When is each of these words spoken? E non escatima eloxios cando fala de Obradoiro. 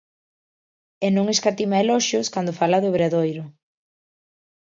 E 1.05 1.07
non 1.15 1.25
escatima 1.35 1.81
eloxios 1.85 2.31
cando 2.33 2.57
fala 2.59 2.81
de 2.81 2.89
Obradoiro. 2.91 3.43